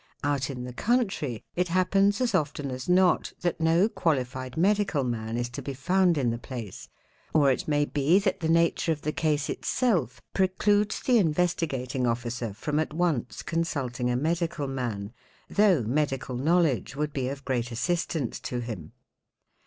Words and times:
Out 0.23 0.49
in 0.49 0.63
the 0.63 0.73
country, 0.73 1.43
it 1.55 1.67
happens 1.67 2.21
as 2.21 2.33
often 2.33 2.71
as 2.71 2.89
not 2.89 3.33
that 3.41 3.61
no 3.61 3.87
qualified 3.87 4.57
medical 4.57 5.03
man 5.03 5.37
is 5.37 5.47
to 5.49 5.61
be 5.61 5.75
found 5.75 6.17
in 6.17 6.31
the 6.31 6.39
place; 6.39 6.89
or 7.35 7.51
it 7.51 7.67
may 7.67 7.85
be 7.85 8.17
that 8.17 8.39
the 8.39 8.49
nature 8.49 8.91
of 8.91 9.03
the 9.03 9.11
case 9.11 9.47
itself 9.47 10.19
precludes 10.33 11.01
the 11.01 11.19
Investigating 11.19 12.07
Officer 12.07 12.51
from 12.51 12.79
at 12.79 12.95
once 12.95 13.43
consulting 13.43 14.09
a 14.09 14.15
medical 14.17 14.67
man, 14.67 15.13
though 15.47 15.83
medical 15.83 16.35
knowledge 16.35 16.95
would 16.95 17.13
be 17.13 17.29
of 17.29 17.45
great 17.45 17.71
assistance 17.71 18.39
to 18.39 18.57
him. 18.57 18.93